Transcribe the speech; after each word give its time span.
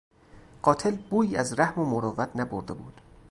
قاتل 0.63 0.95
بویی 1.09 1.35
از 1.35 1.53
رحم 1.59 1.81
و 1.81 1.85
مروت 1.85 2.29
نبرده 2.35 2.73
بود. 2.73 3.01